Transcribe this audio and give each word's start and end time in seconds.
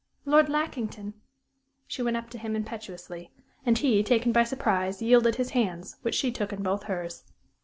Lord 0.25 0.49
Lackington!" 0.49 1.13
She 1.85 2.01
went 2.01 2.17
up 2.17 2.31
to 2.31 2.39
him 2.39 2.55
impetuously, 2.55 3.29
and 3.63 3.77
he, 3.77 4.01
taken 4.01 4.31
by 4.31 4.43
surprise, 4.45 4.99
yielded 4.99 5.35
his 5.35 5.51
hands, 5.51 5.97
which 6.01 6.15
she 6.15 6.31
took 6.31 6.51
in 6.51 6.63
both 6.63 6.85
hers. 6.85 7.23